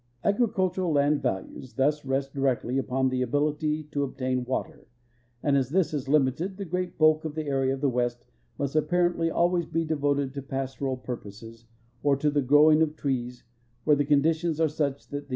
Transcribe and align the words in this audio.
Agricultural 0.23 0.91
land 0.91 1.21
values 1.21 1.73
thus 1.75 2.03
rest 2.03 2.33
directly 2.33 2.79
upon 2.79 3.09
the 3.09 3.21
ability 3.21 3.83
to 3.83 4.01
obtain 4.01 4.43
water, 4.45 4.87
and 5.43 5.55
as 5.55 5.69
this 5.69 5.93
is 5.93 6.07
limited, 6.09 6.57
the 6.57 6.65
great 6.65 6.97
bulk 6.97 7.23
of 7.23 7.35
the 7.35 7.45
area 7.45 7.71
of 7.75 7.81
the 7.81 7.87
West 7.87 8.25
must 8.57 8.75
apparently 8.75 9.29
always 9.29 9.67
be 9.67 9.85
devoted 9.85 10.33
to 10.33 10.41
pastoral 10.41 10.97
purposes 10.97 11.67
or 12.01 12.15
to 12.17 12.31
the 12.31 12.41
growing 12.41 12.81
of 12.81 12.95
trees, 12.95 13.43
where 13.83 13.95
the 13.95 14.03
conditions 14.03 14.59
are 14.59 14.67
such 14.67 15.07
that 15.09 15.27
the.' 15.27 15.29